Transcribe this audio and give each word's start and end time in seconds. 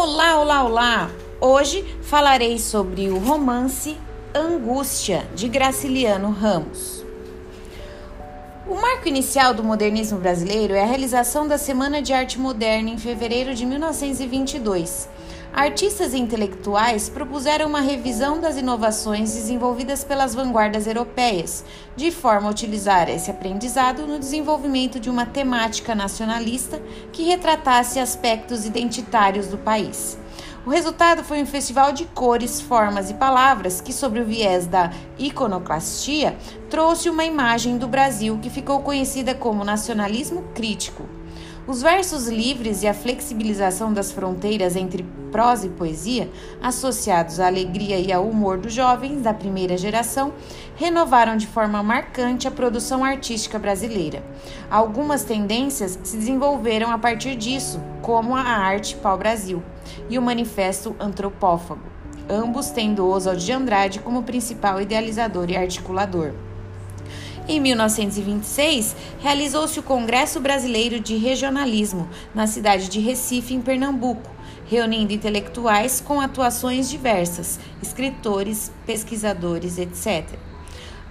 Olá, 0.00 0.38
olá, 0.38 0.62
olá! 0.62 1.10
Hoje 1.40 1.84
falarei 2.02 2.56
sobre 2.60 3.08
o 3.08 3.18
romance 3.18 3.98
Angústia 4.32 5.26
de 5.34 5.48
Graciliano 5.48 6.30
Ramos. 6.30 7.04
O 8.68 8.76
marco 8.76 9.08
inicial 9.08 9.52
do 9.52 9.64
modernismo 9.64 10.20
brasileiro 10.20 10.72
é 10.72 10.84
a 10.84 10.86
realização 10.86 11.48
da 11.48 11.58
Semana 11.58 12.00
de 12.00 12.12
Arte 12.12 12.38
Moderna 12.38 12.90
em 12.90 12.96
fevereiro 12.96 13.56
de 13.56 13.66
1922 13.66 15.08
Artistas 15.58 16.14
e 16.14 16.18
intelectuais 16.18 17.08
propuseram 17.08 17.66
uma 17.66 17.80
revisão 17.80 18.40
das 18.40 18.56
inovações 18.56 19.34
desenvolvidas 19.34 20.04
pelas 20.04 20.32
vanguardas 20.32 20.86
europeias, 20.86 21.64
de 21.96 22.12
forma 22.12 22.46
a 22.46 22.50
utilizar 22.52 23.10
esse 23.10 23.28
aprendizado 23.28 24.06
no 24.06 24.20
desenvolvimento 24.20 25.00
de 25.00 25.10
uma 25.10 25.26
temática 25.26 25.96
nacionalista 25.96 26.80
que 27.12 27.24
retratasse 27.24 27.98
aspectos 27.98 28.64
identitários 28.64 29.48
do 29.48 29.58
país. 29.58 30.16
O 30.64 30.70
resultado 30.70 31.24
foi 31.24 31.42
um 31.42 31.46
festival 31.46 31.90
de 31.90 32.04
cores, 32.04 32.60
formas 32.60 33.10
e 33.10 33.14
palavras 33.14 33.80
que, 33.80 33.92
sobre 33.92 34.20
o 34.20 34.24
viés 34.24 34.64
da 34.64 34.92
iconoclastia, 35.18 36.36
trouxe 36.70 37.10
uma 37.10 37.24
imagem 37.24 37.78
do 37.78 37.88
Brasil 37.88 38.38
que 38.40 38.48
ficou 38.48 38.78
conhecida 38.82 39.34
como 39.34 39.64
nacionalismo 39.64 40.44
crítico. 40.54 41.17
Os 41.68 41.82
versos 41.82 42.26
livres 42.28 42.82
e 42.82 42.88
a 42.88 42.94
flexibilização 42.94 43.92
das 43.92 44.10
fronteiras 44.10 44.74
entre 44.74 45.04
prosa 45.30 45.66
e 45.66 45.68
poesia, 45.68 46.30
associados 46.62 47.38
à 47.38 47.46
alegria 47.46 47.98
e 47.98 48.10
ao 48.10 48.26
humor 48.26 48.56
dos 48.56 48.72
jovens 48.72 49.20
da 49.20 49.34
primeira 49.34 49.76
geração, 49.76 50.32
renovaram 50.76 51.36
de 51.36 51.46
forma 51.46 51.82
marcante 51.82 52.48
a 52.48 52.50
produção 52.50 53.04
artística 53.04 53.58
brasileira. 53.58 54.24
Algumas 54.70 55.24
tendências 55.24 55.98
se 56.02 56.16
desenvolveram 56.16 56.90
a 56.90 56.96
partir 56.96 57.36
disso, 57.36 57.78
como 58.00 58.34
a 58.34 58.40
arte 58.40 58.96
pau-brasil 58.96 59.62
e 60.08 60.18
o 60.18 60.22
manifesto 60.22 60.96
antropófago, 60.98 61.82
ambos 62.30 62.70
tendo 62.70 63.06
Oswald 63.06 63.44
de 63.44 63.52
Andrade 63.52 63.98
como 63.98 64.22
principal 64.22 64.80
idealizador 64.80 65.50
e 65.50 65.56
articulador. 65.58 66.32
Em 67.50 67.60
1926, 67.60 68.94
realizou-se 69.20 69.80
o 69.80 69.82
Congresso 69.82 70.38
Brasileiro 70.38 71.00
de 71.00 71.16
Regionalismo, 71.16 72.06
na 72.34 72.46
cidade 72.46 72.90
de 72.90 73.00
Recife, 73.00 73.54
em 73.54 73.62
Pernambuco, 73.62 74.30
reunindo 74.66 75.14
intelectuais 75.14 75.98
com 75.98 76.20
atuações 76.20 76.90
diversas, 76.90 77.58
escritores, 77.82 78.70
pesquisadores, 78.84 79.78
etc. 79.78 80.47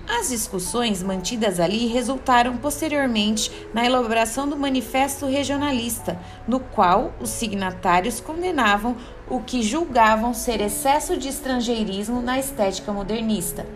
As 0.09 0.29
discussões 0.29 1.03
mantidas 1.03 1.59
ali 1.59 1.87
resultaram 1.87 2.55
posteriormente 2.55 3.51
na 3.73 3.85
elaboração 3.85 4.47
do 4.47 4.55
Manifesto 4.55 5.25
Regionalista, 5.25 6.17
no 6.47 6.61
qual 6.61 7.13
os 7.19 7.29
signatários 7.29 8.21
condenavam 8.21 8.95
o 9.29 9.41
que 9.41 9.61
julgavam 9.61 10.33
ser 10.33 10.61
excesso 10.61 11.17
de 11.17 11.27
estrangeirismo 11.27 12.21
na 12.21 12.39
estética 12.39 12.93
modernista, 12.93 13.67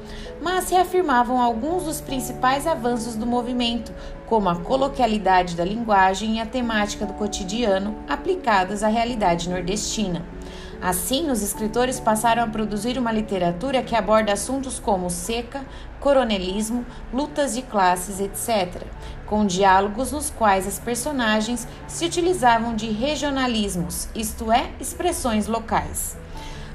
mas 0.41 0.69
reafirmavam 0.69 1.41
alguns 1.41 1.83
dos 1.83 1.99
principais 1.99 2.65
avanços 2.65 3.15
do 3.15 3.25
movimento, 3.25 3.93
como 4.25 4.47
a 4.47 4.55
coloquialidade 4.55 5.53
da 5.53 5.65
linguagem 5.65 6.37
e 6.37 6.39
a 6.39 6.45
temática 6.45 7.05
do 7.05 7.13
cotidiano 7.13 7.97
aplicadas 8.07 8.83
à 8.83 8.87
realidade 8.87 9.49
nordestina. 9.49 10.25
Assim, 10.81 11.29
os 11.29 11.43
escritores 11.43 11.99
passaram 11.99 12.43
a 12.43 12.47
produzir 12.47 12.97
uma 12.97 13.11
literatura 13.11 13.83
que 13.83 13.95
aborda 13.95 14.33
assuntos 14.33 14.79
como 14.79 15.11
seca, 15.11 15.63
coronelismo, 15.99 16.83
lutas 17.13 17.53
de 17.53 17.61
classes, 17.61 18.19
etc., 18.19 18.81
com 19.27 19.45
diálogos 19.45 20.11
nos 20.11 20.31
quais 20.31 20.67
as 20.67 20.79
personagens 20.79 21.67
se 21.87 22.03
utilizavam 22.03 22.75
de 22.75 22.89
regionalismos, 22.89 24.09
isto 24.15 24.51
é, 24.51 24.71
expressões 24.79 25.45
locais. 25.45 26.17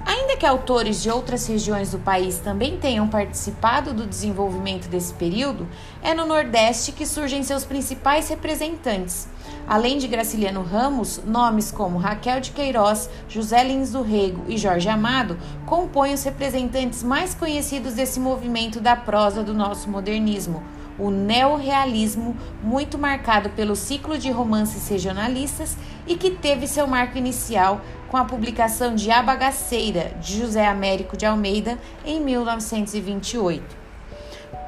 Ainda 0.06 0.36
que 0.36 0.46
autores 0.46 1.02
de 1.02 1.10
outras 1.10 1.44
regiões 1.48 1.90
do 1.90 1.98
país 1.98 2.38
também 2.38 2.78
tenham 2.78 3.08
participado 3.08 3.92
do 3.92 4.06
desenvolvimento 4.06 4.88
desse 4.88 5.12
período, 5.12 5.68
é 6.00 6.14
no 6.14 6.24
Nordeste 6.24 6.92
que 6.92 7.04
surgem 7.04 7.42
seus 7.42 7.64
principais 7.64 8.28
representantes. 8.28 9.26
Além 9.68 9.98
de 9.98 10.06
Graciliano 10.06 10.62
Ramos, 10.62 11.20
nomes 11.26 11.72
como 11.72 11.98
Raquel 11.98 12.40
de 12.40 12.52
Queiroz, 12.52 13.10
José 13.28 13.64
Lins 13.64 13.90
do 13.90 14.00
Rego 14.00 14.44
e 14.46 14.56
Jorge 14.56 14.88
Amado 14.88 15.36
compõem 15.66 16.14
os 16.14 16.22
representantes 16.22 17.02
mais 17.02 17.34
conhecidos 17.34 17.94
desse 17.94 18.20
movimento 18.20 18.80
da 18.80 18.94
prosa 18.94 19.42
do 19.42 19.52
nosso 19.52 19.90
modernismo, 19.90 20.62
o 20.96 21.10
neorrealismo, 21.10 22.36
muito 22.62 22.96
marcado 22.96 23.50
pelo 23.50 23.74
ciclo 23.74 24.16
de 24.16 24.30
romances 24.30 24.88
regionalistas 24.88 25.76
e 26.06 26.14
que 26.14 26.30
teve 26.30 26.68
seu 26.68 26.86
marco 26.86 27.18
inicial 27.18 27.80
com 28.08 28.16
a 28.16 28.24
publicação 28.24 28.94
de 28.94 29.10
A 29.10 29.20
Bagaceira, 29.20 30.14
de 30.20 30.38
José 30.38 30.64
Américo 30.64 31.16
de 31.16 31.26
Almeida, 31.26 31.76
em 32.04 32.20
1928. 32.20 33.85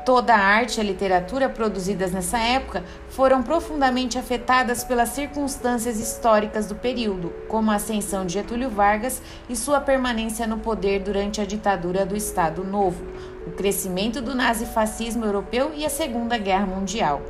Toda 0.08 0.34
a 0.34 0.38
arte 0.38 0.78
e 0.78 0.80
a 0.80 0.84
literatura 0.84 1.50
produzidas 1.50 2.12
nessa 2.12 2.38
época 2.38 2.82
foram 3.10 3.42
profundamente 3.42 4.16
afetadas 4.16 4.82
pelas 4.82 5.10
circunstâncias 5.10 6.00
históricas 6.00 6.64
do 6.64 6.74
período, 6.74 7.30
como 7.46 7.70
a 7.70 7.74
ascensão 7.74 8.24
de 8.24 8.32
Getúlio 8.32 8.70
Vargas 8.70 9.20
e 9.50 9.54
sua 9.54 9.82
permanência 9.82 10.46
no 10.46 10.56
poder 10.60 11.00
durante 11.00 11.42
a 11.42 11.44
ditadura 11.44 12.06
do 12.06 12.16
Estado 12.16 12.64
Novo, 12.64 13.04
o 13.46 13.50
crescimento 13.50 14.22
do 14.22 14.34
nazifascismo 14.34 15.26
europeu 15.26 15.72
e 15.76 15.84
a 15.84 15.90
Segunda 15.90 16.38
Guerra 16.38 16.64
Mundial. 16.64 17.20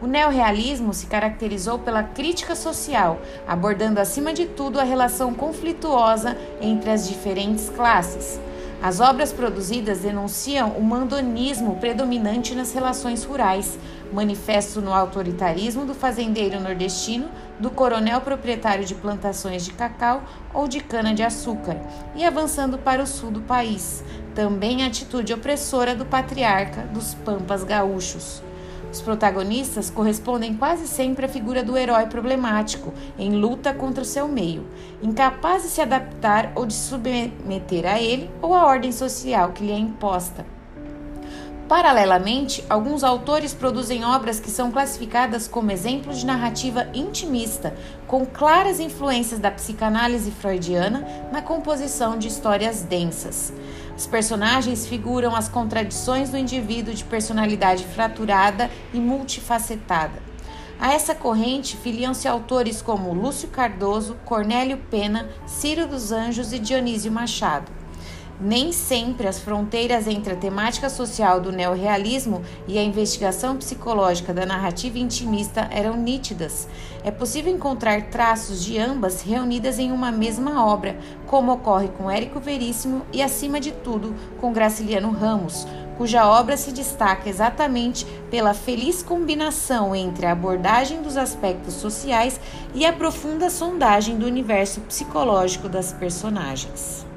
O 0.00 0.06
neorrealismo 0.06 0.94
se 0.94 1.06
caracterizou 1.06 1.80
pela 1.80 2.04
crítica 2.04 2.54
social, 2.54 3.20
abordando 3.48 3.98
acima 3.98 4.32
de 4.32 4.46
tudo 4.46 4.78
a 4.78 4.84
relação 4.84 5.34
conflituosa 5.34 6.38
entre 6.60 6.88
as 6.88 7.08
diferentes 7.08 7.68
classes. 7.68 8.38
As 8.82 8.98
obras 8.98 9.32
produzidas 9.32 10.00
denunciam 10.00 10.70
o 10.70 10.82
mandonismo 10.82 11.76
predominante 11.76 12.52
nas 12.52 12.74
relações 12.74 13.22
rurais, 13.22 13.78
manifesto 14.12 14.80
no 14.80 14.92
autoritarismo 14.92 15.86
do 15.86 15.94
fazendeiro 15.94 16.60
nordestino, 16.60 17.30
do 17.60 17.70
coronel 17.70 18.20
proprietário 18.22 18.84
de 18.84 18.96
plantações 18.96 19.64
de 19.64 19.72
cacau 19.72 20.24
ou 20.52 20.66
de 20.66 20.80
cana-de-açúcar, 20.80 21.76
e 22.16 22.24
avançando 22.24 22.76
para 22.76 23.00
o 23.00 23.06
sul 23.06 23.30
do 23.30 23.40
país, 23.40 24.02
também 24.34 24.82
a 24.82 24.88
atitude 24.88 25.32
opressora 25.32 25.94
do 25.94 26.04
patriarca 26.04 26.82
dos 26.92 27.14
pampas 27.14 27.62
gaúchos. 27.62 28.42
Os 28.92 29.00
protagonistas 29.00 29.88
correspondem 29.88 30.54
quase 30.54 30.86
sempre 30.86 31.24
à 31.24 31.28
figura 31.28 31.64
do 31.64 31.78
herói 31.78 32.06
problemático, 32.06 32.92
em 33.18 33.32
luta 33.32 33.72
contra 33.72 34.02
o 34.02 34.06
seu 34.06 34.28
meio, 34.28 34.66
incapaz 35.02 35.62
de 35.62 35.70
se 35.70 35.80
adaptar 35.80 36.52
ou 36.54 36.66
de 36.66 36.74
submeter 36.74 37.86
a 37.86 37.98
ele 37.98 38.30
ou 38.42 38.54
à 38.54 38.66
ordem 38.66 38.92
social 38.92 39.52
que 39.52 39.64
lhe 39.64 39.72
é 39.72 39.78
imposta. 39.78 40.44
Paralelamente, 41.66 42.62
alguns 42.68 43.02
autores 43.02 43.54
produzem 43.54 44.04
obras 44.04 44.38
que 44.38 44.50
são 44.50 44.70
classificadas 44.70 45.48
como 45.48 45.72
exemplos 45.72 46.18
de 46.18 46.26
narrativa 46.26 46.86
intimista, 46.92 47.74
com 48.06 48.26
claras 48.26 48.78
influências 48.78 49.40
da 49.40 49.50
psicanálise 49.50 50.30
freudiana 50.32 51.02
na 51.32 51.40
composição 51.40 52.18
de 52.18 52.28
histórias 52.28 52.82
densas. 52.82 53.54
Os 53.96 54.06
personagens 54.06 54.86
figuram 54.86 55.36
as 55.36 55.48
contradições 55.48 56.30
do 56.30 56.36
indivíduo 56.36 56.94
de 56.94 57.04
personalidade 57.04 57.84
fraturada 57.84 58.70
e 58.92 58.98
multifacetada. 58.98 60.22
A 60.80 60.92
essa 60.92 61.14
corrente 61.14 61.76
filiam-se 61.76 62.26
autores 62.26 62.82
como 62.82 63.12
Lúcio 63.12 63.48
Cardoso, 63.48 64.16
Cornélio 64.24 64.78
Pena, 64.90 65.28
Ciro 65.46 65.86
dos 65.86 66.10
Anjos 66.10 66.52
e 66.52 66.58
Dionísio 66.58 67.12
Machado. 67.12 67.70
Nem 68.44 68.72
sempre 68.72 69.28
as 69.28 69.38
fronteiras 69.38 70.08
entre 70.08 70.32
a 70.32 70.36
temática 70.36 70.90
social 70.90 71.40
do 71.40 71.52
neorrealismo 71.52 72.42
e 72.66 72.76
a 72.76 72.82
investigação 72.82 73.56
psicológica 73.56 74.34
da 74.34 74.44
narrativa 74.44 74.98
intimista 74.98 75.68
eram 75.70 75.96
nítidas. 75.96 76.66
É 77.04 77.12
possível 77.12 77.54
encontrar 77.54 78.10
traços 78.10 78.64
de 78.64 78.76
ambas 78.80 79.22
reunidas 79.22 79.78
em 79.78 79.92
uma 79.92 80.10
mesma 80.10 80.66
obra, 80.66 80.98
como 81.24 81.52
ocorre 81.52 81.86
com 81.96 82.10
Érico 82.10 82.40
Veríssimo 82.40 83.02
e, 83.12 83.22
acima 83.22 83.60
de 83.60 83.70
tudo, 83.70 84.12
com 84.40 84.52
Graciliano 84.52 85.12
Ramos, 85.12 85.64
cuja 85.96 86.26
obra 86.26 86.56
se 86.56 86.72
destaca 86.72 87.28
exatamente 87.28 88.04
pela 88.28 88.54
feliz 88.54 89.04
combinação 89.04 89.94
entre 89.94 90.26
a 90.26 90.32
abordagem 90.32 91.00
dos 91.00 91.16
aspectos 91.16 91.74
sociais 91.74 92.40
e 92.74 92.84
a 92.84 92.92
profunda 92.92 93.48
sondagem 93.48 94.18
do 94.18 94.26
universo 94.26 94.80
psicológico 94.80 95.68
das 95.68 95.92
personagens. 95.92 97.11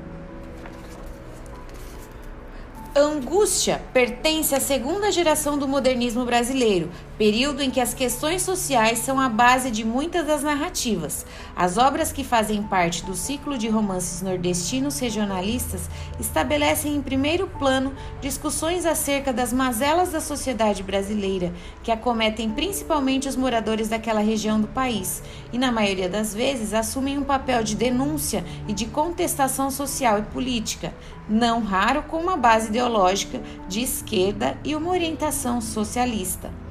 Angústia 2.97 3.81
pertence 3.92 4.56
à 4.56 4.59
segunda 4.62 5.12
geração 5.12 5.57
do 5.57 5.68
modernismo 5.68 6.24
brasileiro, 6.24 6.89
período 7.18 7.62
em 7.62 7.72
que 7.72 7.80
as 7.80 7.94
questões 7.94 8.42
sociais 8.42 9.00
são 9.00 9.20
a 9.20 9.30
base 9.30 9.72
de 9.72 9.86
muitas 9.86 10.28
das 10.28 10.44
narrativas. 10.44 11.26
As 11.56 11.78
obras 11.78 12.12
que 12.12 12.24
fazem 12.24 12.62
parte 12.62 13.06
do 13.06 13.16
ciclo 13.16 13.58
de 13.58 13.70
romances 13.70 14.22
nordestinos 14.22 15.00
regionalistas 15.00 15.90
estabelecem 16.20 16.96
em 16.96 17.02
primeiro 17.02 17.48
plano 17.48 17.94
discussões 18.20 18.86
acerca 18.86 19.32
das 19.32 19.54
mazelas 19.54 20.12
da 20.12 20.20
sociedade 20.20 20.84
brasileira, 20.84 21.54
que 21.84 21.92
acometem 21.92 22.50
principalmente 22.50 23.30
os 23.30 23.38
moradores 23.38 23.88
daquela 23.88 24.20
região 24.20 24.60
do 24.60 24.68
país, 24.68 25.24
e 25.54 25.58
na 25.58 25.72
maioria 25.72 26.10
das 26.10 26.36
vezes 26.36 26.74
assumem 26.74 27.18
um 27.18 27.24
papel 27.24 27.64
de 27.64 27.76
denúncia 27.76 28.44
e 28.68 28.74
de 28.74 28.88
contestação 28.88 29.72
social 29.72 30.20
e 30.20 30.24
política, 30.24 30.94
não 31.30 31.64
raro 31.64 32.04
com 32.04 32.18
uma 32.18 32.36
base 32.36 32.68
ideológica 32.68 33.42
de 33.70 33.82
esquerda 33.82 34.58
e 34.66 34.76
uma 34.76 34.92
orientação 34.92 35.62
socialista. 35.62 36.65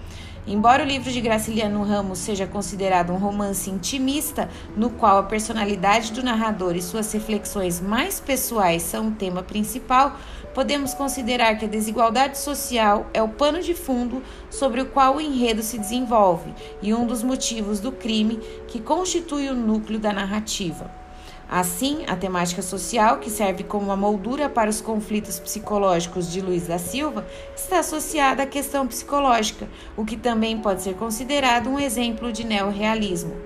Embora 0.47 0.85
o 0.85 0.87
livro 0.87 1.11
de 1.11 1.23
Graciliano 1.23 1.83
Ramos 1.83 2.19
seja 2.19 2.47
considerado 2.47 3.11
um 3.11 3.17
romance 3.17 3.71
intimista, 3.71 4.51
no 4.77 4.91
qual 4.91 5.17
a 5.17 5.23
personalidade 5.23 6.13
do 6.13 6.23
narrador 6.23 6.77
e 6.77 6.83
suas 6.83 7.11
reflexões 7.13 7.81
mais 7.81 8.21
pessoais 8.21 8.83
são 8.83 9.09
o 9.09 9.13
tema 9.13 9.43
principal, 9.43 10.19
podemos 10.53 10.93
considerar 10.93 11.57
que 11.57 11.65
a 11.65 11.69
desigualdade 11.69 12.37
social 12.37 13.07
é 13.15 13.23
o 13.23 13.29
pano 13.29 13.63
de 13.63 13.73
fundo 13.73 14.23
sobre 14.51 14.83
o 14.83 14.87
qual 14.87 15.17
o 15.17 15.21
enredo 15.21 15.63
se 15.63 15.79
desenvolve 15.79 16.53
e 16.83 16.93
um 16.93 17.07
dos 17.07 17.23
motivos 17.23 17.81
do 17.81 17.91
crime 17.91 18.39
que 18.69 18.79
constitui 18.79 19.49
o 19.49 19.55
núcleo 19.55 19.99
da 19.99 20.13
narrativa. 20.13 21.04
Assim, 21.49 22.05
a 22.07 22.17
temática 22.17 22.63
social, 22.63 23.19
que 23.19 23.31
serve 23.31 23.65
como 23.65 23.87
uma 23.87 23.97
moldura 23.97 24.49
para 24.49 24.71
os 24.71 24.81
conflitos 24.81 25.39
psicológicos 25.39 26.31
de 26.33 26.41
Luiz 26.41 26.67
da 26.67 26.79
Silva, 26.79 27.27
está 27.55 27.81
associada 27.81 28.43
à 28.43 28.47
questão 28.47 28.87
psicológica, 28.87 29.69
o 29.97 30.05
que 30.05 30.17
também 30.17 30.59
pode 30.59 30.83
ser 30.83 30.95
considerado 30.95 31.69
um 31.69 31.79
exemplo 31.79 32.33
de 32.33 32.45
neorrealismo. 32.45 33.37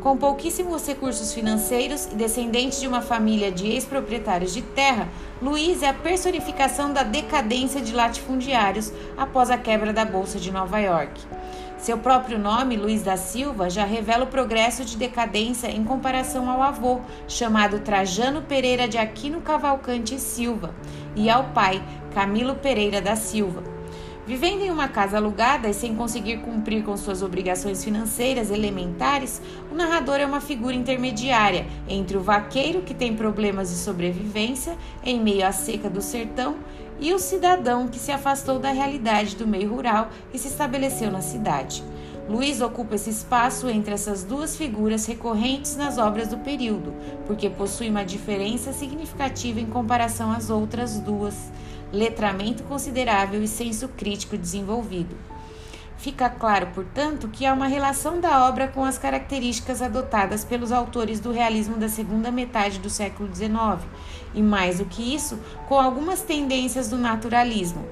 Com 0.00 0.16
pouquíssimos 0.16 0.86
recursos 0.86 1.34
financeiros 1.34 2.06
e 2.06 2.14
descendente 2.14 2.80
de 2.80 2.88
uma 2.88 3.02
família 3.02 3.52
de 3.52 3.66
ex-proprietários 3.66 4.54
de 4.54 4.62
terra, 4.62 5.06
Luiz 5.42 5.82
é 5.82 5.88
a 5.88 5.94
personificação 5.94 6.90
da 6.90 7.02
decadência 7.02 7.82
de 7.82 7.92
latifundiários 7.92 8.90
após 9.16 9.50
a 9.50 9.58
quebra 9.58 9.92
da 9.92 10.06
Bolsa 10.06 10.38
de 10.38 10.50
Nova 10.50 10.78
York. 10.78 11.20
Seu 11.80 11.96
próprio 11.96 12.38
nome, 12.38 12.76
Luiz 12.76 13.02
da 13.02 13.16
Silva, 13.16 13.70
já 13.70 13.86
revela 13.86 14.24
o 14.24 14.28
progresso 14.28 14.84
de 14.84 14.98
decadência 14.98 15.68
em 15.68 15.82
comparação 15.82 16.50
ao 16.50 16.62
avô, 16.62 17.00
chamado 17.26 17.80
Trajano 17.80 18.42
Pereira 18.42 18.86
de 18.86 18.98
Aquino 18.98 19.40
Cavalcante 19.40 20.20
Silva, 20.20 20.74
e 21.16 21.30
ao 21.30 21.44
pai, 21.44 21.82
Camilo 22.12 22.54
Pereira 22.54 23.00
da 23.00 23.16
Silva. 23.16 23.64
Vivendo 24.26 24.60
em 24.60 24.70
uma 24.70 24.88
casa 24.88 25.16
alugada 25.16 25.70
e 25.70 25.74
sem 25.74 25.96
conseguir 25.96 26.40
cumprir 26.42 26.84
com 26.84 26.94
suas 26.98 27.22
obrigações 27.22 27.82
financeiras 27.82 28.50
elementares, 28.50 29.40
o 29.72 29.74
narrador 29.74 30.16
é 30.16 30.26
uma 30.26 30.40
figura 30.40 30.74
intermediária 30.74 31.66
entre 31.88 32.18
o 32.18 32.22
vaqueiro 32.22 32.82
que 32.82 32.92
tem 32.92 33.16
problemas 33.16 33.70
de 33.70 33.76
sobrevivência 33.76 34.76
em 35.02 35.18
meio 35.18 35.46
à 35.46 35.50
seca 35.50 35.88
do 35.88 36.02
sertão 36.02 36.56
e 37.00 37.14
o 37.14 37.18
cidadão 37.18 37.88
que 37.88 37.98
se 37.98 38.12
afastou 38.12 38.58
da 38.58 38.70
realidade 38.70 39.34
do 39.36 39.46
meio 39.46 39.70
rural 39.70 40.10
e 40.32 40.38
se 40.38 40.48
estabeleceu 40.48 41.10
na 41.10 41.20
cidade. 41.20 41.82
Luiz 42.28 42.60
ocupa 42.60 42.94
esse 42.94 43.10
espaço 43.10 43.68
entre 43.68 43.92
essas 43.92 44.22
duas 44.22 44.56
figuras 44.56 45.04
recorrentes 45.06 45.76
nas 45.76 45.98
obras 45.98 46.28
do 46.28 46.38
período, 46.38 46.94
porque 47.26 47.50
possui 47.50 47.90
uma 47.90 48.04
diferença 48.04 48.72
significativa 48.72 49.58
em 49.58 49.66
comparação 49.66 50.30
às 50.30 50.48
outras 50.48 51.00
duas: 51.00 51.34
letramento 51.92 52.62
considerável 52.64 53.42
e 53.42 53.48
senso 53.48 53.88
crítico 53.88 54.36
desenvolvido. 54.38 55.16
Fica 56.00 56.30
claro, 56.30 56.68
portanto, 56.74 57.28
que 57.28 57.44
há 57.44 57.52
uma 57.52 57.66
relação 57.66 58.20
da 58.20 58.48
obra 58.48 58.66
com 58.66 58.82
as 58.82 58.96
características 58.96 59.82
adotadas 59.82 60.42
pelos 60.42 60.72
autores 60.72 61.20
do 61.20 61.30
realismo 61.30 61.76
da 61.76 61.90
segunda 61.90 62.30
metade 62.30 62.78
do 62.78 62.88
século 62.88 63.28
XIX, 63.34 63.86
e 64.34 64.40
mais 64.40 64.78
do 64.78 64.86
que 64.86 65.14
isso, 65.14 65.38
com 65.68 65.78
algumas 65.78 66.22
tendências 66.22 66.88
do 66.88 66.96
naturalismo. 66.96 67.86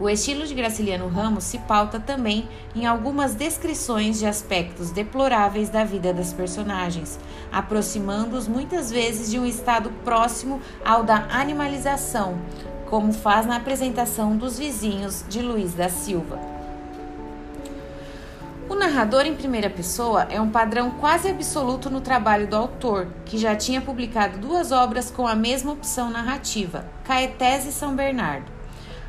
O 0.00 0.10
estilo 0.10 0.44
de 0.48 0.52
Graciliano 0.52 1.06
Ramos 1.06 1.44
se 1.44 1.58
pauta 1.58 2.00
também 2.00 2.48
em 2.74 2.86
algumas 2.86 3.36
descrições 3.36 4.18
de 4.18 4.26
aspectos 4.26 4.90
deploráveis 4.90 5.68
da 5.68 5.84
vida 5.84 6.12
das 6.12 6.32
personagens, 6.32 7.20
aproximando-os 7.52 8.48
muitas 8.48 8.90
vezes 8.90 9.30
de 9.30 9.38
um 9.38 9.46
estado 9.46 9.92
próximo 10.04 10.60
ao 10.84 11.04
da 11.04 11.28
animalização, 11.30 12.36
como 12.86 13.12
faz 13.12 13.46
na 13.46 13.58
apresentação 13.58 14.36
dos 14.36 14.58
vizinhos 14.58 15.24
de 15.28 15.40
Luiz 15.40 15.72
da 15.72 15.88
Silva. 15.88 16.55
Narrador 18.76 19.26
em 19.26 19.34
primeira 19.34 19.70
pessoa 19.70 20.28
é 20.30 20.40
um 20.40 20.50
padrão 20.50 20.90
quase 20.92 21.28
absoluto 21.28 21.88
no 21.88 22.00
trabalho 22.00 22.46
do 22.46 22.56
autor, 22.56 23.08
que 23.24 23.38
já 23.38 23.56
tinha 23.56 23.80
publicado 23.80 24.38
duas 24.38 24.70
obras 24.70 25.10
com 25.10 25.26
a 25.26 25.34
mesma 25.34 25.72
opção 25.72 26.10
narrativa, 26.10 26.86
Caetés 27.02 27.66
e 27.66 27.72
São 27.72 27.96
Bernardo. 27.96 28.56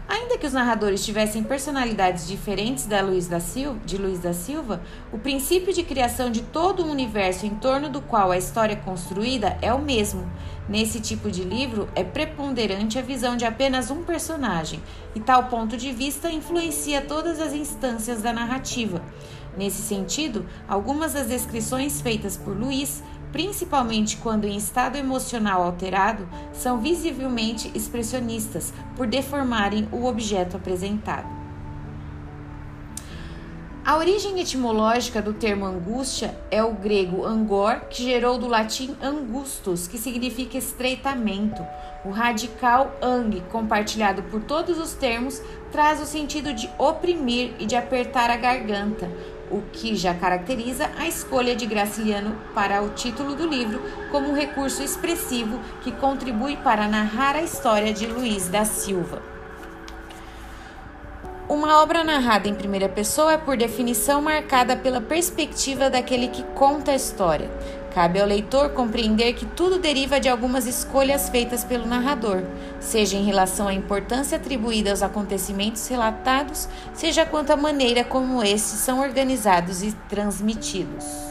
Ainda 0.09 0.37
que 0.37 0.47
os 0.47 0.53
narradores 0.53 1.05
tivessem 1.05 1.43
personalidades 1.43 2.25
diferentes 2.25 2.85
da 2.85 3.01
Luiz 3.01 3.27
da 3.27 3.41
Silva, 3.41 3.77
de 3.85 3.97
Luiz 3.97 4.19
da 4.19 4.33
Silva, 4.33 4.81
o 5.11 5.17
princípio 5.17 5.73
de 5.73 5.83
criação 5.83 6.31
de 6.31 6.43
todo 6.43 6.83
o 6.83 6.89
universo 6.89 7.45
em 7.45 7.55
torno 7.55 7.89
do 7.89 8.01
qual 8.01 8.31
a 8.31 8.37
história 8.37 8.73
é 8.73 8.77
construída 8.77 9.57
é 9.61 9.73
o 9.73 9.81
mesmo. 9.81 10.25
Nesse 10.69 11.01
tipo 11.01 11.29
de 11.29 11.43
livro, 11.43 11.89
é 11.93 12.05
preponderante 12.05 12.97
a 12.97 13.01
visão 13.01 13.35
de 13.35 13.43
apenas 13.43 13.91
um 13.91 14.03
personagem, 14.03 14.81
e 15.13 15.19
tal 15.19 15.45
ponto 15.45 15.75
de 15.75 15.91
vista 15.91 16.31
influencia 16.31 17.01
todas 17.01 17.41
as 17.41 17.53
instâncias 17.53 18.21
da 18.21 18.31
narrativa. 18.31 19.01
Nesse 19.57 19.81
sentido, 19.81 20.45
algumas 20.67 21.13
das 21.13 21.27
descrições 21.27 21.99
feitas 21.99 22.37
por 22.37 22.55
Luiz, 22.55 23.03
principalmente 23.31 24.17
quando 24.17 24.45
em 24.45 24.55
estado 24.55 24.97
emocional 24.97 25.63
alterado, 25.63 26.29
são 26.53 26.79
visivelmente 26.79 27.71
expressionistas 27.73 28.71
por 28.95 29.07
deformarem 29.07 29.87
o 29.91 30.05
objeto 30.05 30.55
apresentado. 30.57 31.37
A 33.87 33.95
origem 33.95 34.37
etimológica 34.37 35.21
do 35.21 35.31
termo 35.31 35.65
angústia 35.65 36.37
é 36.51 36.61
o 36.61 36.73
grego 36.73 37.23
angor, 37.23 37.85
que 37.89 38.03
gerou 38.03 38.37
do 38.37 38.45
latim 38.45 38.93
angustus, 39.01 39.87
que 39.87 39.97
significa 39.97 40.57
estreitamento. 40.57 41.65
O 42.03 42.09
radical 42.09 42.91
ang, 43.01 43.41
compartilhado 43.49 44.23
por 44.23 44.43
todos 44.43 44.77
os 44.77 44.93
termos, 44.93 45.41
traz 45.71 46.01
o 46.01 46.05
sentido 46.05 46.53
de 46.53 46.69
oprimir 46.77 47.53
e 47.59 47.65
de 47.65 47.77
apertar 47.77 48.29
a 48.29 48.35
garganta, 48.35 49.09
o 49.51 49.61
que 49.71 49.95
já 49.95 50.13
caracteriza 50.13 50.89
a 50.97 51.07
escolha 51.07 51.55
de 51.55 51.65
Graciliano 51.65 52.35
para 52.53 52.81
o 52.81 52.89
título 52.89 53.35
do 53.35 53.47
livro 53.47 53.81
como 54.11 54.29
um 54.29 54.33
recurso 54.33 54.83
expressivo 54.83 55.59
que 55.81 55.91
contribui 55.91 56.57
para 56.57 56.87
narrar 56.87 57.35
a 57.35 57.43
história 57.43 57.93
de 57.93 58.07
Luiz 58.07 58.47
da 58.47 58.65
Silva. 58.65 59.36
Uma 61.49 61.81
obra 61.81 62.03
narrada 62.03 62.49
em 62.49 62.53
primeira 62.53 62.89
pessoa 62.89 63.31
é, 63.31 63.37
por 63.37 63.55
definição, 63.55 64.21
marcada 64.21 64.75
pela 64.75 64.99
perspectiva 64.99 65.89
daquele 65.89 66.27
que 66.27 66.43
conta 66.43 66.91
a 66.91 66.95
história. 66.95 67.49
Cabe 67.93 68.19
ao 68.19 68.27
leitor 68.27 68.71
compreender 68.71 69.31
que 69.31 69.45
tudo 69.45 69.79
deriva 69.79 70.19
de 70.19 70.27
algumas 70.27 70.67
escolhas 70.67 71.29
feitas 71.29 71.63
pelo 71.63 71.87
narrador, 71.87 72.43
seja 72.81 73.15
em 73.15 73.23
relação 73.23 73.69
à 73.69 73.73
importância 73.73 74.35
atribuída 74.35 74.91
aos 74.91 75.01
acontecimentos 75.01 75.87
relatados, 75.87 76.67
seja 76.93 77.25
quanto 77.25 77.51
à 77.51 77.55
maneira 77.55 78.03
como 78.03 78.43
estes 78.43 78.79
são 78.79 78.99
organizados 78.99 79.81
e 79.81 79.93
transmitidos. 80.09 81.26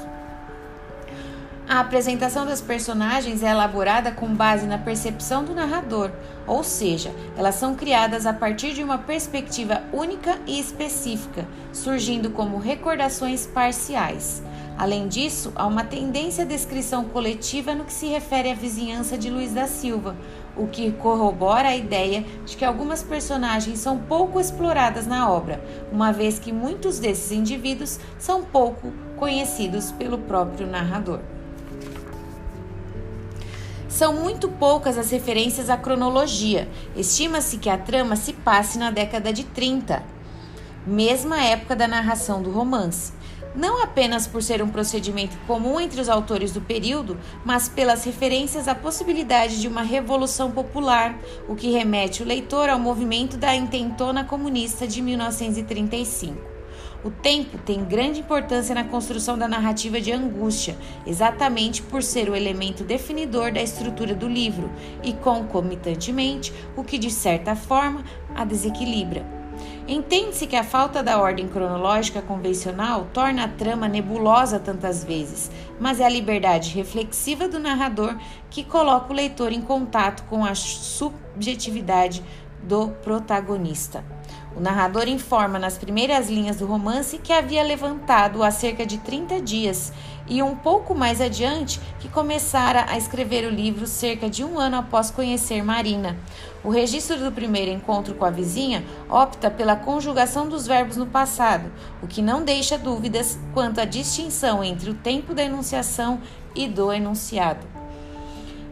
A 1.68 1.80
apresentação 1.80 2.46
das 2.46 2.60
personagens 2.60 3.42
é 3.42 3.50
elaborada 3.50 4.12
com 4.12 4.32
base 4.32 4.68
na 4.68 4.78
percepção 4.78 5.42
do 5.42 5.52
narrador, 5.52 6.12
ou 6.46 6.62
seja, 6.62 7.12
elas 7.36 7.56
são 7.56 7.74
criadas 7.74 8.24
a 8.24 8.32
partir 8.32 8.72
de 8.72 8.84
uma 8.84 8.98
perspectiva 8.98 9.82
única 9.92 10.38
e 10.46 10.60
específica, 10.60 11.44
surgindo 11.72 12.30
como 12.30 12.56
recordações 12.58 13.46
parciais. 13.46 14.44
Além 14.78 15.08
disso, 15.08 15.52
há 15.56 15.66
uma 15.66 15.82
tendência 15.82 16.44
à 16.44 16.46
descrição 16.46 17.06
coletiva 17.06 17.74
no 17.74 17.84
que 17.84 17.92
se 17.92 18.06
refere 18.06 18.48
à 18.48 18.54
vizinhança 18.54 19.18
de 19.18 19.28
Luiz 19.28 19.52
da 19.52 19.66
Silva, 19.66 20.14
o 20.56 20.68
que 20.68 20.92
corrobora 20.92 21.70
a 21.70 21.76
ideia 21.76 22.24
de 22.44 22.56
que 22.56 22.64
algumas 22.64 23.02
personagens 23.02 23.80
são 23.80 23.98
pouco 23.98 24.38
exploradas 24.38 25.04
na 25.04 25.28
obra, 25.28 25.60
uma 25.90 26.12
vez 26.12 26.38
que 26.38 26.52
muitos 26.52 27.00
desses 27.00 27.32
indivíduos 27.32 27.98
são 28.20 28.44
pouco 28.44 28.92
conhecidos 29.16 29.90
pelo 29.90 30.18
próprio 30.18 30.64
narrador. 30.68 31.18
São 33.96 34.12
muito 34.12 34.46
poucas 34.50 34.98
as 34.98 35.10
referências 35.10 35.70
à 35.70 35.76
cronologia. 35.78 36.68
Estima-se 36.94 37.56
que 37.56 37.70
a 37.70 37.78
trama 37.78 38.14
se 38.14 38.34
passe 38.34 38.76
na 38.76 38.90
década 38.90 39.32
de 39.32 39.42
30, 39.42 40.02
mesma 40.86 41.42
época 41.42 41.74
da 41.74 41.88
narração 41.88 42.42
do 42.42 42.50
romance. 42.50 43.14
não 43.54 43.82
apenas 43.82 44.26
por 44.26 44.42
ser 44.42 44.60
um 44.60 44.68
procedimento 44.68 45.34
comum 45.46 45.80
entre 45.80 45.98
os 45.98 46.10
autores 46.10 46.52
do 46.52 46.60
período, 46.60 47.18
mas 47.42 47.70
pelas 47.70 48.04
referências 48.04 48.68
à 48.68 48.74
possibilidade 48.74 49.62
de 49.62 49.66
uma 49.66 49.80
revolução 49.80 50.50
popular, 50.50 51.18
o 51.48 51.56
que 51.56 51.70
remete 51.70 52.22
o 52.22 52.26
leitor 52.26 52.68
ao 52.68 52.78
movimento 52.78 53.38
da 53.38 53.54
intentona 53.54 54.24
comunista 54.24 54.86
de 54.86 55.00
1935. 55.00 56.55
O 57.04 57.10
tempo 57.10 57.58
tem 57.58 57.84
grande 57.84 58.20
importância 58.20 58.74
na 58.74 58.84
construção 58.84 59.38
da 59.38 59.46
narrativa 59.46 60.00
de 60.00 60.10
angústia, 60.10 60.76
exatamente 61.06 61.82
por 61.82 62.02
ser 62.02 62.28
o 62.28 62.34
elemento 62.34 62.82
definidor 62.82 63.52
da 63.52 63.62
estrutura 63.62 64.14
do 64.14 64.28
livro 64.28 64.70
e, 65.02 65.12
concomitantemente, 65.12 66.52
o 66.76 66.82
que 66.82 66.98
de 66.98 67.10
certa 67.10 67.54
forma 67.54 68.02
a 68.34 68.44
desequilibra. 68.44 69.24
Entende-se 69.88 70.48
que 70.48 70.56
a 70.56 70.64
falta 70.64 71.00
da 71.02 71.18
ordem 71.18 71.46
cronológica 71.46 72.20
convencional 72.20 73.06
torna 73.12 73.44
a 73.44 73.48
trama 73.48 73.86
nebulosa 73.86 74.58
tantas 74.58 75.04
vezes, 75.04 75.50
mas 75.78 76.00
é 76.00 76.04
a 76.04 76.08
liberdade 76.08 76.74
reflexiva 76.74 77.46
do 77.46 77.60
narrador 77.60 78.16
que 78.50 78.64
coloca 78.64 79.12
o 79.12 79.16
leitor 79.16 79.52
em 79.52 79.60
contato 79.60 80.24
com 80.24 80.44
a 80.44 80.54
subjetividade 80.56 82.22
do 82.64 82.88
protagonista. 82.88 84.04
O 84.56 84.60
narrador 84.60 85.06
informa 85.06 85.58
nas 85.58 85.76
primeiras 85.76 86.30
linhas 86.30 86.56
do 86.56 86.64
romance 86.64 87.18
que 87.18 87.30
havia 87.30 87.62
levantado 87.62 88.42
há 88.42 88.50
cerca 88.50 88.86
de 88.86 88.96
30 88.96 89.38
dias 89.42 89.92
e 90.26 90.42
um 90.42 90.56
pouco 90.56 90.94
mais 90.94 91.20
adiante 91.20 91.78
que 92.00 92.08
começara 92.08 92.86
a 92.88 92.96
escrever 92.96 93.46
o 93.46 93.50
livro 93.50 93.86
cerca 93.86 94.30
de 94.30 94.42
um 94.42 94.58
ano 94.58 94.78
após 94.78 95.10
conhecer 95.10 95.62
Marina. 95.62 96.16
O 96.64 96.70
registro 96.70 97.18
do 97.18 97.30
primeiro 97.30 97.70
encontro 97.70 98.14
com 98.14 98.24
a 98.24 98.30
vizinha 98.30 98.82
opta 99.10 99.50
pela 99.50 99.76
conjugação 99.76 100.48
dos 100.48 100.66
verbos 100.66 100.96
no 100.96 101.06
passado, 101.06 101.70
o 102.02 102.06
que 102.06 102.22
não 102.22 102.42
deixa 102.42 102.78
dúvidas 102.78 103.38
quanto 103.52 103.78
à 103.78 103.84
distinção 103.84 104.64
entre 104.64 104.88
o 104.88 104.94
tempo 104.94 105.34
da 105.34 105.44
enunciação 105.44 106.18
e 106.54 106.66
do 106.66 106.90
enunciado. 106.90 107.85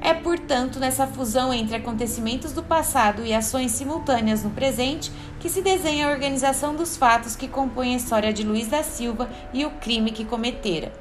É, 0.05 0.13
portanto, 0.13 0.79
nessa 0.79 1.07
fusão 1.07 1.51
entre 1.51 1.77
acontecimentos 1.77 2.53
do 2.53 2.63
passado 2.63 3.25
e 3.25 3.33
ações 3.33 3.73
simultâneas 3.73 4.45
no 4.45 4.51
presente 4.51 5.11
que 5.41 5.49
se 5.49 5.63
desenha 5.63 6.07
a 6.07 6.11
organização 6.11 6.77
dos 6.77 6.95
fatos 6.95 7.35
que 7.35 7.49
compõem 7.49 7.95
a 7.95 7.97
história 7.97 8.31
de 8.31 8.43
Luiz 8.43 8.69
da 8.69 8.83
Silva 8.83 9.31
e 9.51 9.65
o 9.65 9.71
crime 9.71 10.11
que 10.11 10.27
cometera. 10.27 10.93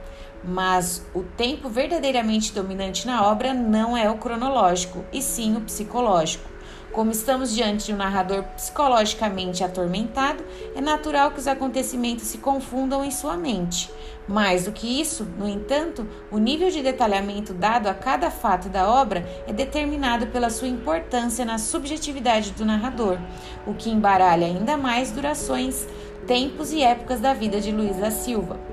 Mas 0.41 1.05
o 1.13 1.21
tempo 1.21 1.67
verdadeiramente 1.67 2.53
dominante 2.53 3.05
na 3.05 3.27
obra 3.29 3.53
não 3.53 3.97
é 3.97 4.09
o 4.09 4.17
cronológico, 4.17 5.03
e 5.11 5.21
sim 5.21 5.57
o 5.57 5.61
psicológico. 5.61 6.52
Como 6.93 7.09
estamos 7.09 7.51
diante 7.51 7.87
de 7.87 7.93
um 7.93 7.97
narrador 7.97 8.43
psicologicamente 8.55 9.63
atormentado, 9.63 10.43
é 10.75 10.79
natural 10.79 11.31
que 11.31 11.39
os 11.39 11.47
acontecimentos 11.47 12.25
se 12.25 12.37
confundam 12.37 13.03
em 13.03 13.09
sua 13.09 13.35
mente. 13.35 13.89
Mais 14.27 14.65
do 14.65 14.71
que 14.71 15.01
isso, 15.01 15.27
no 15.39 15.49
entanto, 15.49 16.07
o 16.31 16.37
nível 16.37 16.69
de 16.69 16.83
detalhamento 16.83 17.51
dado 17.51 17.87
a 17.87 17.95
cada 17.95 18.29
fato 18.29 18.69
da 18.69 18.87
obra 18.87 19.27
é 19.47 19.51
determinado 19.51 20.27
pela 20.27 20.51
sua 20.51 20.67
importância 20.67 21.43
na 21.43 21.57
subjetividade 21.57 22.51
do 22.51 22.63
narrador, 22.63 23.17
o 23.65 23.73
que 23.73 23.89
embaralha 23.89 24.45
ainda 24.45 24.77
mais 24.77 25.11
durações, 25.11 25.87
tempos 26.27 26.71
e 26.71 26.83
épocas 26.83 27.19
da 27.19 27.33
vida 27.33 27.59
de 27.59 27.71
Luiz 27.71 27.97
da 27.97 28.11
Silva. 28.11 28.72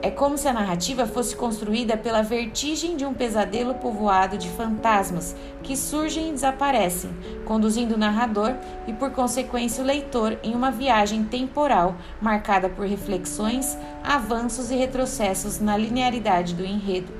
É 0.00 0.12
como 0.12 0.38
se 0.38 0.46
a 0.46 0.52
narrativa 0.52 1.08
fosse 1.08 1.34
construída 1.34 1.96
pela 1.96 2.22
vertigem 2.22 2.96
de 2.96 3.04
um 3.04 3.12
pesadelo 3.12 3.74
povoado 3.74 4.38
de 4.38 4.48
fantasmas 4.50 5.34
que 5.60 5.76
surgem 5.76 6.28
e 6.28 6.32
desaparecem, 6.32 7.10
conduzindo 7.44 7.96
o 7.96 7.98
narrador 7.98 8.54
e, 8.86 8.92
por 8.92 9.10
consequência, 9.10 9.82
o 9.82 9.86
leitor 9.86 10.38
em 10.44 10.54
uma 10.54 10.70
viagem 10.70 11.24
temporal 11.24 11.96
marcada 12.20 12.68
por 12.68 12.86
reflexões, 12.86 13.76
avanços 14.04 14.70
e 14.70 14.76
retrocessos 14.76 15.58
na 15.58 15.76
linearidade 15.76 16.54
do 16.54 16.64
enredo, 16.64 17.12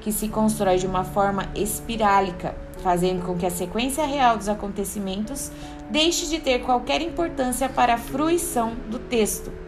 que 0.00 0.10
se 0.10 0.26
constrói 0.26 0.76
de 0.76 0.88
uma 0.88 1.04
forma 1.04 1.48
espirálica, 1.54 2.56
fazendo 2.82 3.24
com 3.24 3.36
que 3.36 3.46
a 3.46 3.50
sequência 3.50 4.04
real 4.04 4.36
dos 4.36 4.48
acontecimentos 4.48 5.52
deixe 5.88 6.26
de 6.26 6.40
ter 6.40 6.62
qualquer 6.62 7.00
importância 7.00 7.68
para 7.68 7.94
a 7.94 7.98
fruição 7.98 8.72
do 8.90 8.98
texto 8.98 9.63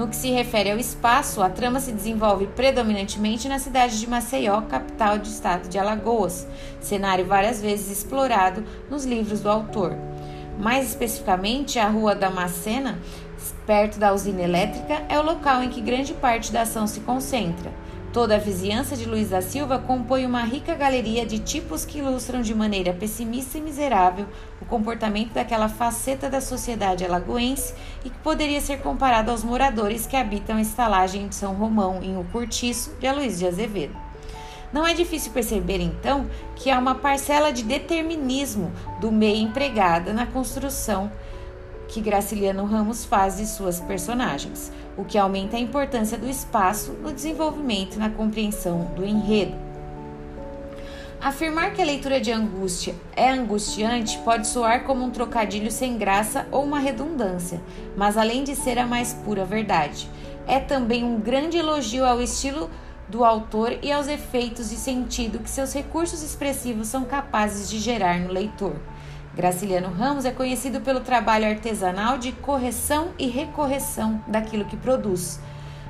no 0.00 0.08
que 0.08 0.16
se 0.16 0.30
refere 0.30 0.70
ao 0.70 0.78
espaço, 0.78 1.42
a 1.42 1.50
trama 1.50 1.78
se 1.78 1.92
desenvolve 1.92 2.46
predominantemente 2.46 3.46
na 3.50 3.58
cidade 3.58 4.00
de 4.00 4.08
Maceió, 4.08 4.62
capital 4.62 5.18
do 5.18 5.26
estado 5.26 5.68
de 5.68 5.78
Alagoas, 5.78 6.48
cenário 6.80 7.26
várias 7.26 7.60
vezes 7.60 7.98
explorado 7.98 8.64
nos 8.88 9.04
livros 9.04 9.40
do 9.40 9.50
autor. 9.50 9.94
Mais 10.58 10.88
especificamente, 10.88 11.78
a 11.78 11.86
Rua 11.86 12.14
da 12.14 12.30
Macena, 12.30 12.98
perto 13.66 13.98
da 13.98 14.14
usina 14.14 14.40
elétrica, 14.40 15.02
é 15.06 15.18
o 15.18 15.22
local 15.22 15.62
em 15.62 15.68
que 15.68 15.82
grande 15.82 16.14
parte 16.14 16.50
da 16.50 16.62
ação 16.62 16.86
se 16.86 17.00
concentra. 17.00 17.70
Toda 18.12 18.34
a 18.34 18.38
vizinhança 18.38 18.96
de 18.96 19.04
Luiz 19.04 19.30
da 19.30 19.40
Silva 19.40 19.78
compõe 19.78 20.26
uma 20.26 20.42
rica 20.42 20.74
galeria 20.74 21.24
de 21.24 21.38
tipos 21.38 21.84
que 21.84 21.98
ilustram 21.98 22.42
de 22.42 22.52
maneira 22.52 22.92
pessimista 22.92 23.56
e 23.56 23.60
miserável 23.60 24.26
o 24.60 24.64
comportamento 24.64 25.32
daquela 25.32 25.68
faceta 25.68 26.28
da 26.28 26.40
sociedade 26.40 27.04
alagoense 27.04 27.72
e 28.04 28.10
que 28.10 28.18
poderia 28.18 28.60
ser 28.60 28.80
comparado 28.80 29.30
aos 29.30 29.44
moradores 29.44 30.08
que 30.08 30.16
habitam 30.16 30.56
a 30.56 30.60
estalagem 30.60 31.28
de 31.28 31.36
São 31.36 31.54
Romão, 31.54 32.02
em 32.02 32.18
O 32.18 32.24
Curtiço, 32.24 32.96
de 32.98 33.06
Aloysio 33.06 33.38
de 33.38 33.46
Azevedo. 33.46 33.96
Não 34.72 34.84
é 34.84 34.92
difícil 34.92 35.30
perceber, 35.30 35.80
então, 35.80 36.26
que 36.56 36.68
há 36.68 36.80
uma 36.80 36.96
parcela 36.96 37.52
de 37.52 37.62
determinismo 37.62 38.72
do 39.00 39.12
meio 39.12 39.36
empregada 39.36 40.12
na 40.12 40.26
construção 40.26 41.12
que 41.90 42.00
Graciliano 42.00 42.64
Ramos 42.64 43.04
faz 43.04 43.38
de 43.38 43.46
suas 43.46 43.80
personagens, 43.80 44.72
o 45.00 45.04
que 45.04 45.16
aumenta 45.16 45.56
a 45.56 45.60
importância 45.60 46.18
do 46.18 46.28
espaço 46.28 46.92
no 46.92 47.12
desenvolvimento 47.12 47.94
e 47.94 47.98
na 47.98 48.10
compreensão 48.10 48.92
do 48.94 49.04
enredo. 49.04 49.54
Afirmar 51.20 51.72
que 51.72 51.82
a 51.82 51.84
leitura 51.84 52.20
de 52.20 52.30
angústia 52.30 52.94
é 53.14 53.30
angustiante 53.30 54.18
pode 54.18 54.46
soar 54.46 54.84
como 54.84 55.04
um 55.04 55.10
trocadilho 55.10 55.70
sem 55.70 55.98
graça 55.98 56.46
ou 56.50 56.64
uma 56.64 56.78
redundância, 56.78 57.60
mas 57.96 58.16
além 58.16 58.44
de 58.44 58.54
ser 58.54 58.78
a 58.78 58.86
mais 58.86 59.12
pura 59.12 59.44
verdade, 59.44 60.08
é 60.46 60.58
também 60.58 61.04
um 61.04 61.20
grande 61.20 61.58
elogio 61.58 62.04
ao 62.04 62.22
estilo 62.22 62.70
do 63.08 63.24
autor 63.24 63.76
e 63.82 63.90
aos 63.90 64.06
efeitos 64.06 64.70
de 64.70 64.76
sentido 64.76 65.40
que 65.40 65.50
seus 65.50 65.74
recursos 65.74 66.22
expressivos 66.22 66.88
são 66.88 67.04
capazes 67.04 67.68
de 67.68 67.78
gerar 67.78 68.18
no 68.20 68.32
leitor. 68.32 68.76
Graciliano 69.34 69.90
Ramos 69.90 70.24
é 70.24 70.32
conhecido 70.32 70.80
pelo 70.80 71.00
trabalho 71.00 71.46
artesanal 71.46 72.18
de 72.18 72.32
correção 72.32 73.10
e 73.16 73.28
recorreção 73.28 74.22
daquilo 74.26 74.64
que 74.64 74.76
produz. 74.76 75.38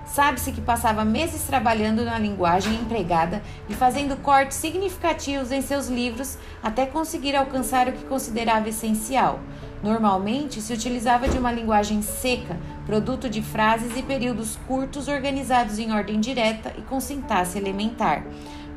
Sabe-se 0.05 0.53
que 0.53 0.61
passava 0.61 1.05
meses 1.05 1.45
trabalhando 1.45 2.05
na 2.05 2.19
linguagem 2.19 2.75
empregada 2.75 3.41
e 3.69 3.75
fazendo 3.75 4.17
cortes 4.17 4.57
significativos 4.57 5.53
em 5.53 5.63
seus 5.63 5.89
livros 5.89 6.37
até 6.63 6.85
conseguir 6.85 7.37
alcançar 7.37 7.89
o 7.89 7.93
que 7.93 8.05
considerava 8.05 8.69
essencial. 8.69 9.39
Normalmente 9.83 10.61
se 10.61 10.73
utilizava 10.75 11.29
de 11.29 11.39
uma 11.39 11.53
linguagem 11.53 12.03
seca, 12.03 12.59
produto 12.85 13.31
de 13.31 13.41
frases 13.41 13.97
e 13.97 14.03
períodos 14.03 14.59
curtos 14.67 15.09
organizados 15.09 15.79
em 15.79 15.93
ordem 15.93 16.21
direta 16.21 16.75
e 16.77 16.83
com 16.83 17.01
sintaxe 17.01 17.57
elementar. 17.57 18.25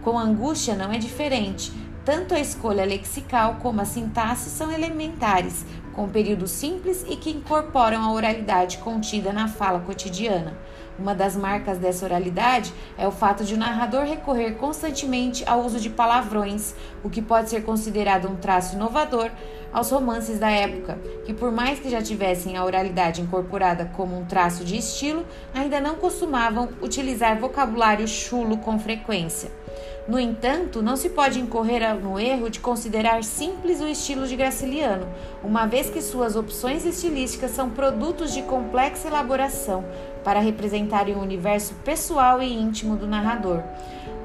Com 0.03 0.17
angústia 0.17 0.75
não 0.75 0.93
é 0.93 0.97
diferente. 0.97 1.73
Tanto 2.05 2.33
a 2.33 2.39
escolha 2.39 2.83
lexical 2.83 3.55
como 3.61 3.79
a 3.79 3.85
sintaxe 3.85 4.49
são 4.49 4.69
elementares, 4.69 5.65
com 5.93 6.09
períodos 6.09 6.51
simples 6.51 7.05
e 7.07 7.15
que 7.15 7.29
incorporam 7.29 8.03
a 8.03 8.11
oralidade 8.11 8.79
contida 8.79 9.31
na 9.31 9.47
fala 9.47 9.79
cotidiana. 9.79 10.57
Uma 10.99 11.15
das 11.15 11.33
marcas 11.33 11.77
dessa 11.77 12.05
oralidade 12.05 12.73
é 12.97 13.07
o 13.07 13.11
fato 13.11 13.45
de 13.45 13.53
o 13.53 13.57
narrador 13.57 14.03
recorrer 14.03 14.55
constantemente 14.55 15.47
ao 15.47 15.61
uso 15.61 15.79
de 15.79 15.89
palavrões, 15.89 16.75
o 17.01 17.09
que 17.09 17.21
pode 17.21 17.49
ser 17.49 17.63
considerado 17.63 18.27
um 18.27 18.35
traço 18.35 18.75
inovador 18.75 19.31
aos 19.71 19.89
romances 19.89 20.37
da 20.37 20.51
época, 20.51 20.99
que 21.25 21.33
por 21.33 21.53
mais 21.53 21.79
que 21.79 21.89
já 21.89 22.01
tivessem 22.01 22.57
a 22.57 22.65
oralidade 22.65 23.21
incorporada 23.21 23.89
como 23.95 24.19
um 24.19 24.25
traço 24.25 24.65
de 24.65 24.77
estilo, 24.77 25.25
ainda 25.53 25.79
não 25.79 25.95
costumavam 25.95 26.67
utilizar 26.81 27.39
vocabulário 27.39 28.07
chulo 28.07 28.57
com 28.57 28.77
frequência. 28.77 29.62
No 30.07 30.19
entanto, 30.19 30.81
não 30.81 30.97
se 30.97 31.09
pode 31.09 31.39
incorrer 31.39 31.93
no 31.95 32.19
erro 32.19 32.49
de 32.49 32.59
considerar 32.59 33.23
simples 33.23 33.79
o 33.79 33.87
estilo 33.87 34.27
de 34.27 34.35
Graciliano, 34.35 35.07
uma 35.43 35.65
vez 35.65 35.89
que 35.89 36.01
suas 36.01 36.35
opções 36.35 36.85
estilísticas 36.85 37.51
são 37.51 37.69
produtos 37.69 38.33
de 38.33 38.41
complexa 38.41 39.07
elaboração 39.07 39.85
para 40.23 40.39
representarem 40.39 41.15
o 41.15 41.21
universo 41.21 41.73
pessoal 41.85 42.41
e 42.41 42.53
íntimo 42.53 42.97
do 42.97 43.07
narrador. 43.07 43.61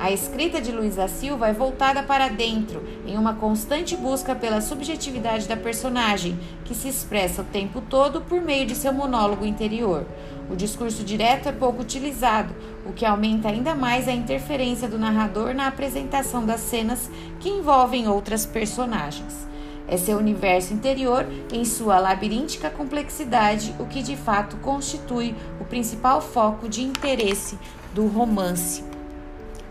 A 0.00 0.12
escrita 0.12 0.60
de 0.60 0.70
Luiz 0.70 0.94
da 0.94 1.08
Silva 1.08 1.48
é 1.48 1.52
voltada 1.52 2.04
para 2.04 2.28
dentro, 2.28 2.82
em 3.04 3.16
uma 3.16 3.34
constante 3.34 3.96
busca 3.96 4.32
pela 4.32 4.60
subjetividade 4.60 5.48
da 5.48 5.56
personagem, 5.56 6.38
que 6.64 6.74
se 6.74 6.88
expressa 6.88 7.42
o 7.42 7.44
tempo 7.44 7.80
todo 7.80 8.20
por 8.20 8.40
meio 8.40 8.64
de 8.64 8.76
seu 8.76 8.92
monólogo 8.92 9.44
interior. 9.44 10.06
O 10.50 10.56
discurso 10.56 11.04
direto 11.04 11.48
é 11.48 11.52
pouco 11.52 11.82
utilizado, 11.82 12.54
o 12.86 12.92
que 12.92 13.04
aumenta 13.04 13.48
ainda 13.48 13.74
mais 13.74 14.08
a 14.08 14.12
interferência 14.12 14.88
do 14.88 14.98
narrador 14.98 15.54
na 15.54 15.66
apresentação 15.66 16.44
das 16.44 16.60
cenas 16.60 17.10
que 17.38 17.50
envolvem 17.50 18.08
outras 18.08 18.46
personagens. 18.46 19.46
É 19.86 19.96
seu 19.96 20.18
universo 20.18 20.72
interior 20.72 21.26
em 21.52 21.64
sua 21.64 21.98
labiríntica 21.98 22.70
complexidade, 22.70 23.74
o 23.78 23.86
que 23.86 24.02
de 24.02 24.16
fato 24.16 24.56
constitui 24.58 25.34
o 25.60 25.64
principal 25.64 26.20
foco 26.20 26.68
de 26.68 26.82
interesse 26.82 27.58
do 27.94 28.06
romance. 28.06 28.97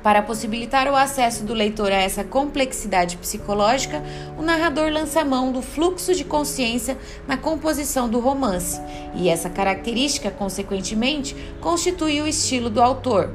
Para 0.08 0.22
possibilitar 0.22 0.88
o 0.88 0.96
acesso 0.96 1.44
do 1.44 1.54
leitor 1.54 1.92
a 1.92 1.98
essa 1.98 2.24
complexidade 2.24 3.18
psicológica, 3.18 4.02
o 4.38 4.42
narrador 4.42 4.90
lança 4.90 5.26
mão 5.26 5.52
do 5.52 5.62
fluxo 5.62 6.16
de 6.16 6.24
consciência 6.24 6.98
na 7.28 7.36
composição 7.36 8.08
do 8.08 8.18
romance, 8.22 8.80
e 9.16 9.28
essa 9.28 9.50
característica, 9.50 10.32
consequentemente, 10.32 11.36
constitui 11.60 12.22
o 12.22 12.28
estilo 12.28 12.70
do 12.70 12.82
autor. 12.82 13.34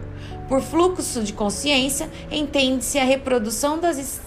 Por 0.49 0.63
fluxo 0.63 1.23
de 1.23 1.35
consciência, 1.35 2.09
entende-se 2.31 2.99
a 2.99 3.05
reprodução 3.05 3.79
das 3.79 4.23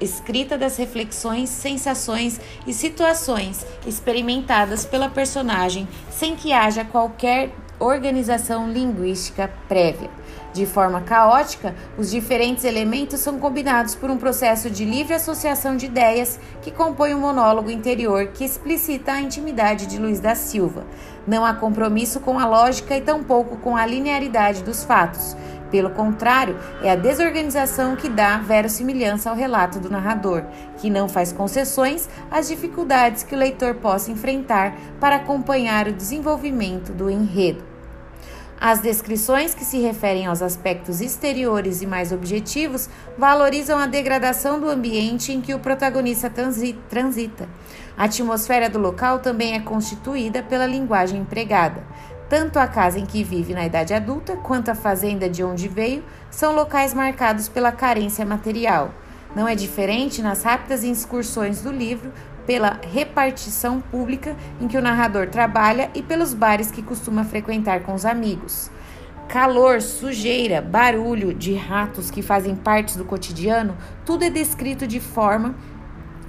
escrita 0.00 0.56
das 0.56 0.78
reflexões, 0.78 1.50
sensações 1.50 2.40
e 2.66 2.72
situações 2.72 3.66
experimentadas 3.86 4.86
pela 4.86 5.10
personagem 5.10 5.86
sem 6.10 6.34
que 6.34 6.50
haja 6.50 6.82
qualquer 6.82 7.50
organização 7.78 8.70
linguística 8.70 9.52
prévia. 9.68 10.08
De 10.52 10.66
forma 10.66 11.00
caótica, 11.02 11.76
os 11.96 12.10
diferentes 12.10 12.64
elementos 12.64 13.20
são 13.20 13.38
combinados 13.38 13.94
por 13.94 14.10
um 14.10 14.16
processo 14.16 14.68
de 14.68 14.84
livre 14.84 15.14
associação 15.14 15.76
de 15.76 15.86
ideias 15.86 16.40
que 16.60 16.72
compõe 16.72 17.14
um 17.14 17.20
monólogo 17.20 17.70
interior 17.70 18.28
que 18.28 18.44
explicita 18.44 19.12
a 19.12 19.20
intimidade 19.20 19.86
de 19.86 19.96
Luiz 19.96 20.18
da 20.18 20.34
Silva. 20.34 20.84
Não 21.24 21.44
há 21.44 21.54
compromisso 21.54 22.18
com 22.18 22.36
a 22.36 22.46
lógica 22.46 22.96
e 22.96 23.00
tampouco 23.00 23.58
com 23.58 23.76
a 23.76 23.86
linearidade 23.86 24.64
dos 24.64 24.82
fatos. 24.82 25.36
Pelo 25.70 25.90
contrário, 25.90 26.58
é 26.82 26.90
a 26.90 26.96
desorganização 26.96 27.94
que 27.94 28.08
dá 28.08 28.38
verossimilhança 28.38 29.30
ao 29.30 29.36
relato 29.36 29.78
do 29.78 29.88
narrador, 29.88 30.42
que 30.78 30.90
não 30.90 31.08
faz 31.08 31.30
concessões 31.32 32.08
às 32.28 32.48
dificuldades 32.48 33.22
que 33.22 33.36
o 33.36 33.38
leitor 33.38 33.76
possa 33.76 34.10
enfrentar 34.10 34.74
para 34.98 35.14
acompanhar 35.16 35.86
o 35.86 35.92
desenvolvimento 35.92 36.92
do 36.92 37.08
enredo. 37.08 37.69
As 38.60 38.80
descrições 38.80 39.54
que 39.54 39.64
se 39.64 39.78
referem 39.78 40.26
aos 40.26 40.42
aspectos 40.42 41.00
exteriores 41.00 41.80
e 41.80 41.86
mais 41.86 42.12
objetivos 42.12 42.90
valorizam 43.16 43.78
a 43.78 43.86
degradação 43.86 44.60
do 44.60 44.68
ambiente 44.68 45.32
em 45.32 45.40
que 45.40 45.54
o 45.54 45.58
protagonista 45.58 46.30
transita. 46.90 47.48
A 47.96 48.04
atmosfera 48.04 48.68
do 48.68 48.78
local 48.78 49.20
também 49.20 49.54
é 49.54 49.60
constituída 49.60 50.42
pela 50.42 50.66
linguagem 50.66 51.22
empregada. 51.22 51.82
Tanto 52.28 52.58
a 52.58 52.68
casa 52.68 52.98
em 52.98 53.06
que 53.06 53.24
vive 53.24 53.54
na 53.54 53.64
idade 53.64 53.94
adulta 53.94 54.36
quanto 54.36 54.70
a 54.70 54.74
fazenda 54.74 55.26
de 55.26 55.42
onde 55.42 55.66
veio 55.66 56.04
são 56.30 56.54
locais 56.54 56.92
marcados 56.92 57.48
pela 57.48 57.72
carência 57.72 58.26
material. 58.26 58.92
Não 59.34 59.48
é 59.48 59.54
diferente 59.54 60.20
nas 60.20 60.42
rápidas 60.42 60.84
excursões 60.84 61.62
do 61.62 61.72
livro 61.72 62.12
pela 62.46 62.80
repartição 62.92 63.80
pública 63.80 64.36
em 64.60 64.68
que 64.68 64.76
o 64.76 64.82
narrador 64.82 65.28
trabalha 65.28 65.90
e 65.94 66.02
pelos 66.02 66.34
bares 66.34 66.70
que 66.70 66.82
costuma 66.82 67.24
frequentar 67.24 67.80
com 67.80 67.94
os 67.94 68.04
amigos. 68.04 68.70
Calor, 69.28 69.80
sujeira, 69.80 70.60
barulho 70.60 71.32
de 71.32 71.54
ratos 71.54 72.10
que 72.10 72.20
fazem 72.20 72.56
parte 72.56 72.98
do 72.98 73.04
cotidiano, 73.04 73.76
tudo 74.04 74.24
é 74.24 74.30
descrito 74.30 74.86
de 74.86 74.98
forma 74.98 75.54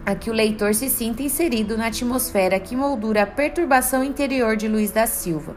a 0.05 0.15
que 0.15 0.29
o 0.29 0.33
leitor 0.33 0.73
se 0.75 0.89
sinta 0.89 1.23
inserido 1.23 1.77
na 1.77 1.87
atmosfera 1.87 2.59
que 2.59 2.75
moldura 2.75 3.23
a 3.23 3.27
perturbação 3.27 4.03
interior 4.03 4.55
de 4.55 4.67
Luiz 4.67 4.91
da 4.91 5.07
Silva. 5.07 5.55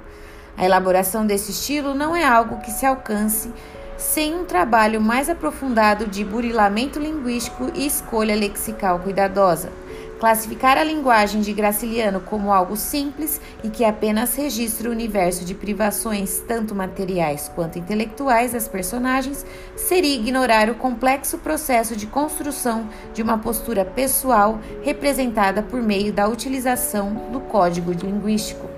A 0.56 0.64
elaboração 0.64 1.26
desse 1.26 1.50
estilo 1.50 1.94
não 1.94 2.14
é 2.14 2.24
algo 2.24 2.60
que 2.60 2.70
se 2.70 2.86
alcance 2.86 3.52
sem 3.96 4.34
um 4.34 4.44
trabalho 4.44 5.00
mais 5.00 5.30
aprofundado 5.30 6.06
de 6.06 6.24
burilamento 6.24 6.98
linguístico 6.98 7.70
e 7.74 7.86
escolha 7.86 8.34
lexical 8.34 8.98
cuidadosa. 8.98 9.70
Classificar 10.18 10.78
a 10.78 10.84
linguagem 10.84 11.40
de 11.40 11.52
Graciliano 11.52 12.20
como 12.20 12.52
algo 12.52 12.76
simples 12.76 13.40
e 13.62 13.68
que 13.68 13.84
apenas 13.84 14.34
registra 14.34 14.88
o 14.88 14.92
universo 14.92 15.44
de 15.44 15.54
privações, 15.54 16.42
tanto 16.46 16.74
materiais 16.74 17.50
quanto 17.54 17.78
intelectuais, 17.78 18.52
das 18.52 18.66
personagens, 18.66 19.44
seria 19.76 20.14
ignorar 20.14 20.70
o 20.70 20.76
complexo 20.76 21.38
processo 21.38 21.94
de 21.94 22.06
construção 22.06 22.88
de 23.12 23.22
uma 23.22 23.36
postura 23.36 23.84
pessoal 23.84 24.60
representada 24.82 25.62
por 25.62 25.82
meio 25.82 26.12
da 26.12 26.26
utilização 26.26 27.28
do 27.30 27.40
código 27.40 27.92
linguístico. 27.92 28.70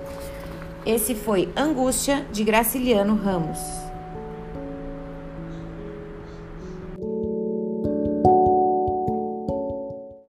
Esse 0.85 1.15
foi 1.15 1.49
Angústia 1.55 2.25
de 2.31 2.43
Graciliano 2.43 3.15
Ramos. 3.15 3.86